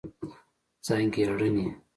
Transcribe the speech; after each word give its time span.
ځانګړنې: 0.85 1.65